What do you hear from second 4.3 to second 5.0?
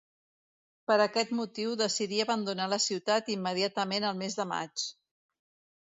de maig.